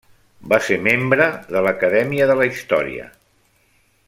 Va 0.53 0.57
ser 0.67 0.77
membre 0.87 1.27
de 1.57 1.63
l'Acadèmia 1.67 2.31
de 2.33 2.39
la 2.43 2.51
Història. 2.53 3.07